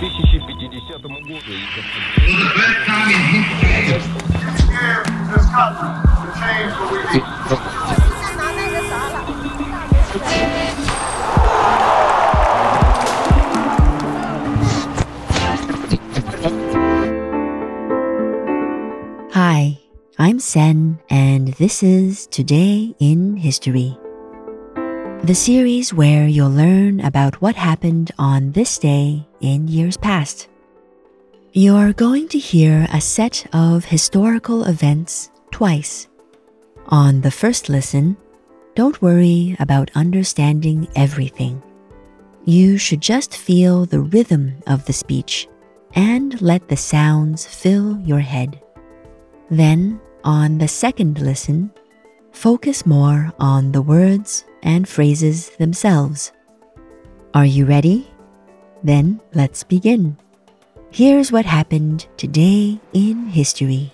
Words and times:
2050 0.00 0.68
году. 0.88 1.08
Hi, 19.32 19.78
I'm 20.18 20.40
Sen, 20.40 21.00
and 21.10 21.48
this 21.58 21.82
is 21.82 22.26
Today 22.28 22.94
in 22.98 23.36
History. 23.36 23.98
The 25.23 25.35
series 25.35 25.93
where 25.93 26.27
you'll 26.27 26.49
learn 26.49 26.99
about 27.01 27.39
what 27.43 27.55
happened 27.55 28.11
on 28.17 28.53
this 28.53 28.79
day 28.79 29.27
in 29.39 29.67
years 29.67 29.95
past. 29.95 30.49
You're 31.53 31.93
going 31.93 32.27
to 32.29 32.39
hear 32.39 32.87
a 32.91 32.99
set 32.99 33.45
of 33.53 33.85
historical 33.85 34.63
events 34.63 35.29
twice. 35.51 36.07
On 36.87 37.21
the 37.21 37.29
first 37.29 37.69
listen, 37.69 38.17
don't 38.73 38.99
worry 39.03 39.55
about 39.59 39.91
understanding 39.93 40.87
everything. 40.95 41.61
You 42.45 42.79
should 42.79 43.01
just 43.01 43.37
feel 43.37 43.85
the 43.85 44.01
rhythm 44.01 44.55
of 44.65 44.85
the 44.85 44.93
speech 44.93 45.47
and 45.93 46.41
let 46.41 46.67
the 46.67 46.77
sounds 46.77 47.45
fill 47.45 47.99
your 47.99 48.21
head. 48.21 48.59
Then, 49.51 50.01
on 50.23 50.57
the 50.57 50.67
second 50.67 51.19
listen, 51.19 51.71
focus 52.31 52.85
more 52.85 53.31
on 53.39 53.71
the 53.71 53.81
words 53.81 54.45
and 54.63 54.87
phrases 54.87 55.49
themselves. 55.57 56.31
Are 57.33 57.45
you 57.45 57.65
ready? 57.65 58.09
Then 58.83 59.21
let's 59.33 59.63
begin. 59.63 60.17
Here's 60.91 61.31
what 61.31 61.45
happened 61.45 62.07
today 62.17 62.79
in 62.93 63.27
history. 63.27 63.93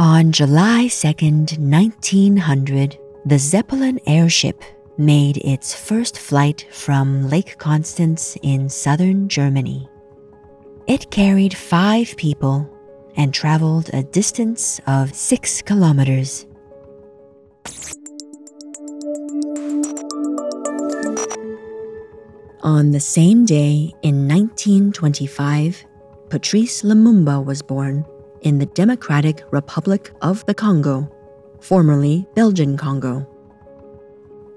On 0.00 0.32
July 0.32 0.86
2nd, 0.86 1.58
1900, 1.58 2.98
the 3.24 3.38
Zeppelin 3.38 4.00
airship 4.06 4.62
made 4.96 5.36
its 5.38 5.74
first 5.74 6.18
flight 6.18 6.66
from 6.72 7.28
Lake 7.28 7.58
Constance 7.58 8.36
in 8.42 8.68
southern 8.68 9.28
Germany. 9.28 9.88
It 10.88 11.10
carried 11.10 11.54
five 11.54 12.16
people 12.16 12.66
and 13.14 13.34
traveled 13.34 13.90
a 13.92 14.02
distance 14.02 14.80
of 14.86 15.14
six 15.14 15.60
kilometers. 15.60 16.46
On 22.62 22.90
the 22.90 23.00
same 23.00 23.44
day 23.44 23.92
in 24.02 24.26
1925, 24.26 25.84
Patrice 26.30 26.80
Lumumba 26.80 27.44
was 27.44 27.60
born 27.60 28.06
in 28.40 28.56
the 28.58 28.66
Democratic 28.66 29.44
Republic 29.50 30.10
of 30.22 30.46
the 30.46 30.54
Congo, 30.54 31.06
formerly 31.60 32.26
Belgian 32.34 32.78
Congo. 32.78 33.28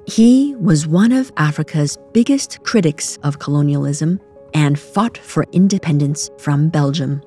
He 0.07 0.55
was 0.55 0.87
one 0.87 1.11
of 1.11 1.29
Africa's 1.35 1.97
biggest 2.13 2.63
critics 2.63 3.17
of 3.21 3.39
colonialism 3.39 4.21
and 4.53 4.79
fought 4.79 5.17
for 5.17 5.45
independence 5.51 6.29
from 6.37 6.69
Belgium. 6.69 7.21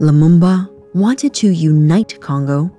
Lumumba 0.00 0.68
wanted 0.94 1.34
to 1.34 1.50
unite 1.50 2.20
Congo 2.20 2.70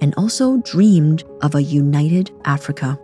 and 0.00 0.14
also 0.16 0.58
dreamed 0.58 1.24
of 1.42 1.54
a 1.54 1.62
united 1.62 2.30
Africa. 2.44 2.98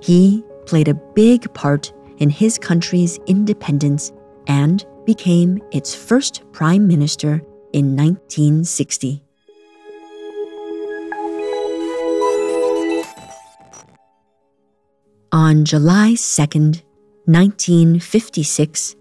He 0.00 0.44
played 0.66 0.88
a 0.88 0.94
big 0.94 1.52
part 1.54 1.92
in 2.18 2.30
his 2.30 2.58
country's 2.58 3.18
independence 3.26 4.12
and 4.46 4.84
became 5.04 5.60
its 5.72 5.94
first 5.94 6.42
prime 6.52 6.86
minister 6.86 7.42
in 7.72 7.96
1960. 7.96 9.22
On 15.32 15.64
July 15.64 16.12
2nd, 16.14 16.82
1956, 17.26 18.96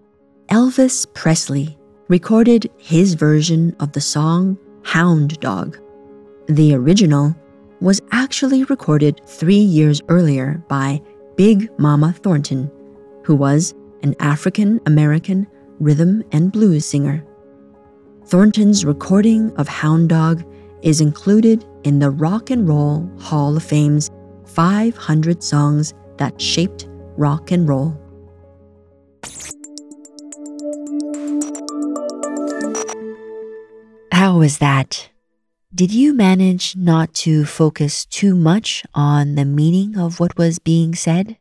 Elvis 0.55 1.05
Presley 1.13 1.77
recorded 2.07 2.71
his 2.77 3.15
version 3.15 3.75
of 3.81 3.91
the 3.91 3.99
song 3.99 4.57
Hound 4.83 5.37
Dog. 5.41 5.77
The 6.47 6.73
original 6.73 7.35
was 7.81 7.99
actually 8.13 8.63
recorded 8.63 9.19
three 9.27 9.59
years 9.59 10.01
earlier 10.07 10.63
by 10.69 11.01
Big 11.35 11.69
Mama 11.77 12.13
Thornton, 12.13 12.71
who 13.25 13.35
was 13.35 13.73
an 14.01 14.15
African 14.21 14.79
American 14.85 15.45
rhythm 15.81 16.23
and 16.31 16.53
blues 16.53 16.85
singer. 16.85 17.21
Thornton's 18.27 18.85
recording 18.85 19.53
of 19.57 19.67
Hound 19.67 20.07
Dog 20.07 20.45
is 20.81 21.01
included 21.01 21.65
in 21.83 21.99
the 21.99 22.11
Rock 22.11 22.49
and 22.49 22.65
Roll 22.65 23.11
Hall 23.19 23.57
of 23.57 23.63
Fame's 23.63 24.09
500 24.45 25.43
songs 25.43 25.93
that 26.15 26.39
shaped 26.39 26.87
rock 27.17 27.51
and 27.51 27.67
roll. 27.67 27.99
How 34.25 34.39
was 34.39 34.57
that? 34.57 35.09
Did 35.69 35.91
you 35.93 36.11
manage 36.11 36.75
not 36.75 37.13
to 37.25 37.45
focus 37.45 38.07
too 38.07 38.35
much 38.35 38.83
on 38.95 39.35
the 39.35 39.45
meaning 39.45 39.99
of 39.99 40.19
what 40.19 40.35
was 40.35 40.57
being 40.57 40.95
said? 40.95 41.37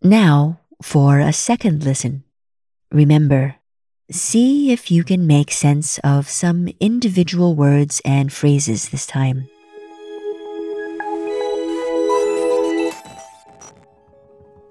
Now, 0.00 0.60
for 0.80 1.20
a 1.20 1.34
second 1.34 1.84
listen. 1.84 2.24
Remember, 2.90 3.56
see 4.10 4.72
if 4.72 4.90
you 4.90 5.04
can 5.04 5.26
make 5.26 5.50
sense 5.52 5.98
of 5.98 6.30
some 6.30 6.70
individual 6.80 7.54
words 7.54 8.00
and 8.06 8.32
phrases 8.32 8.88
this 8.88 9.04
time. 9.04 9.46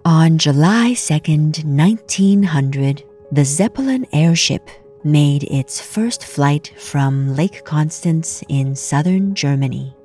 On 0.03 0.39
July 0.39 0.93
2nd, 0.97 1.66
1900, 1.66 3.03
the 3.31 3.45
Zeppelin 3.45 4.07
airship 4.11 4.72
made 5.05 5.43
its 5.43 5.79
first 5.79 6.25
flight 6.25 6.73
from 6.77 7.35
Lake 7.35 7.63
Constance 7.63 8.43
in 8.49 8.75
southern 8.75 9.35
Germany. 9.35 9.95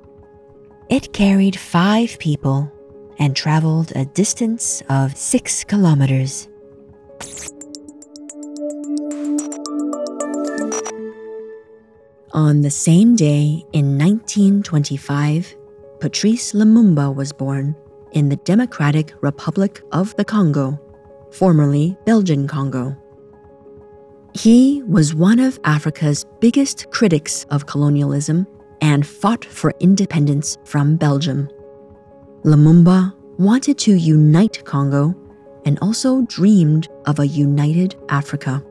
It 0.89 1.11
carried 1.11 1.59
five 1.59 2.19
people 2.19 2.71
and 3.17 3.35
traveled 3.35 3.91
a 3.95 4.05
distance 4.05 4.83
of 4.89 5.17
six 5.17 5.63
kilometers. 5.63 6.47
On 12.33 12.61
the 12.61 12.69
same 12.69 13.15
day 13.15 13.65
in 13.73 13.97
1925, 13.97 15.55
Patrice 15.99 16.53
Lumumba 16.53 17.13
was 17.13 17.33
born 17.33 17.75
in 18.11 18.29
the 18.29 18.37
Democratic 18.37 19.13
Republic 19.21 19.81
of 19.91 20.15
the 20.15 20.25
Congo, 20.25 20.79
formerly 21.31 21.97
Belgian 22.05 22.47
Congo. 22.47 23.00
He 24.33 24.81
was 24.87 25.13
one 25.13 25.39
of 25.39 25.59
Africa's 25.65 26.25
biggest 26.39 26.89
critics 26.91 27.45
of 27.49 27.65
colonialism 27.65 28.47
and 28.79 29.05
fought 29.05 29.43
for 29.43 29.73
independence 29.79 30.57
from 30.63 30.95
Belgium. 30.95 31.49
Lumumba 32.43 33.13
wanted 33.37 33.77
to 33.79 33.93
unite 33.93 34.63
Congo 34.63 35.13
and 35.65 35.77
also 35.81 36.21
dreamed 36.23 36.87
of 37.05 37.19
a 37.19 37.27
united 37.27 37.95
Africa. 38.09 38.63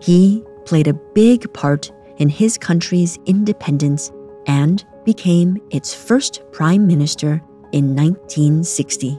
He 0.00 0.44
played 0.64 0.86
a 0.86 0.94
big 0.94 1.52
part 1.54 1.90
in 2.18 2.28
his 2.28 2.58
country's 2.58 3.18
independence 3.26 4.12
and 4.46 4.84
became 5.04 5.58
its 5.70 5.94
first 5.94 6.42
prime 6.52 6.86
minister 6.86 7.42
in 7.72 7.96
1960. 7.96 9.18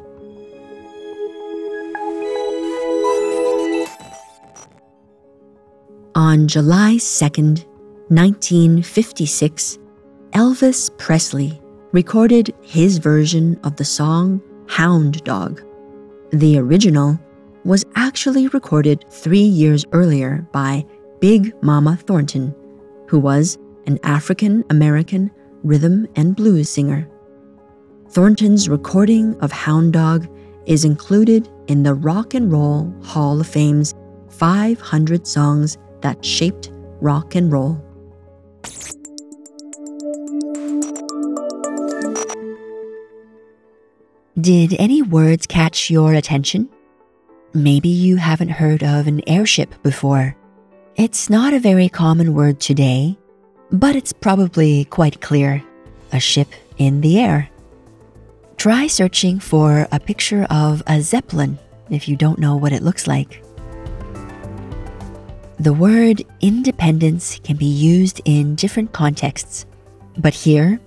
On 6.30 6.48
July 6.48 6.98
2nd, 6.98 7.66
1956, 8.10 9.80
Elvis 10.34 10.96
Presley 11.00 11.60
recorded 11.92 12.54
his 12.62 13.00
version 13.00 13.60
of 13.64 13.76
the 13.78 13.84
song 13.84 14.40
Hound 14.68 15.24
Dog. 15.24 15.64
The 16.30 16.60
original 16.60 17.20
was 17.66 17.84
actually 17.96 18.48
recorded 18.50 19.06
three 19.10 19.42
years 19.42 19.86
earlier 19.92 20.48
by 20.52 20.86
Big 21.20 21.52
Mama 21.64 21.98
Thornton, 22.06 22.54
who 23.08 23.18
was 23.18 23.58
an 23.88 23.98
African 24.04 24.64
American 24.70 25.32
rhythm 25.64 26.08
and 26.16 26.36
blues 26.36 26.70
singer. 26.70 27.10
Thornton's 28.10 28.70
recording 28.70 29.36
of 29.40 29.52
Hound 29.52 29.94
Dog 29.94 30.28
is 30.68 30.86
included 30.86 31.50
in 31.66 31.82
the 31.82 31.96
Rock 31.96 32.36
and 32.36 32.52
Roll 32.52 32.94
Hall 33.02 33.42
of 33.42 33.48
Fame's 33.48 33.96
500 34.30 35.26
songs 35.26 35.80
that 36.02 36.24
shaped 36.24 36.72
rock 37.02 37.36
and 37.36 37.52
roll. 37.52 37.84
Did 44.40 44.76
any 44.80 45.02
words 45.02 45.46
catch 45.46 45.90
your 45.90 46.14
attention? 46.14 46.70
Maybe 47.54 47.90
you 47.90 48.16
haven't 48.16 48.50
heard 48.50 48.84
of 48.84 49.08
an 49.08 49.28
airship 49.28 49.74
before. 49.84 50.36
It's 50.96 51.30
not 51.30 51.54
a 51.54 51.60
very 51.60 51.90
common 51.90 52.34
word 52.34 52.60
today, 52.60 53.18
but 53.72 53.96
it's 53.96 54.14
probably 54.14 54.86
quite 54.86 55.20
clear 55.20 55.64
a 56.12 56.20
ship 56.20 56.48
in 56.78 57.02
the 57.02 57.20
air. 57.20 57.50
Try 58.58 58.88
searching 58.88 59.40
for 59.40 59.88
a 59.92 60.00
picture 60.00 60.46
of 60.50 60.84
a 60.88 61.02
zeppelin 61.02 61.60
if 61.90 62.08
you 62.08 62.16
don't 62.16 62.40
know 62.40 62.56
what 62.56 62.72
it 62.72 62.84
looks 62.84 63.08
like. 63.08 63.44
The 65.60 65.74
word 65.74 66.24
independence 66.40 67.38
can 67.44 67.58
be 67.58 67.66
used 67.66 68.22
in 68.24 68.56
different 68.56 68.94
contexts, 68.94 69.66
but 70.18 70.34
here 70.34 70.80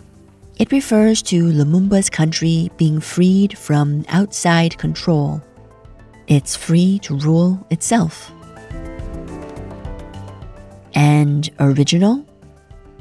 it 0.59 0.73
refers 0.73 1.21
to 1.25 1.45
Lumumba's 1.45 2.09
country 2.09 2.71
being 2.79 2.99
freed 2.99 3.59
from 3.59 4.07
outside 4.09 4.79
control. 4.79 5.43
It's 6.27 6.57
free 6.57 6.99
to 7.01 7.19
rule 7.19 7.67
itself. 7.69 8.33
And 10.95 11.51
original? 11.61 12.25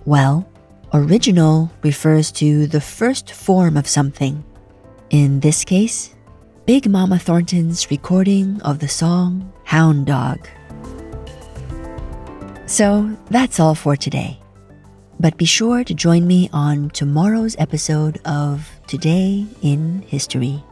Well, 0.04 0.46
original 0.94 1.72
refers 1.84 2.34
to 2.34 2.68
the 2.68 2.82
first 2.82 3.32
form 3.32 3.78
of 3.78 3.88
something. 3.88 4.44
In 5.10 5.40
this 5.40 5.64
case, 5.64 6.16
Big 6.66 6.90
Mama 6.90 7.18
Thornton's 7.18 7.90
recording 7.90 8.62
of 8.62 8.80
the 8.80 8.90
song 8.90 9.54
Hound 9.64 10.08
Dog. 10.08 10.50
So 12.72 13.12
that's 13.30 13.60
all 13.60 13.76
for 13.76 13.98
today. 13.98 14.40
But 15.20 15.36
be 15.36 15.44
sure 15.44 15.84
to 15.84 15.94
join 15.94 16.26
me 16.26 16.50
on 16.54 16.90
tomorrow's 16.92 17.54
episode 17.60 18.22
of 18.24 18.66
Today 18.88 19.46
in 19.62 20.04
History. 20.08 20.64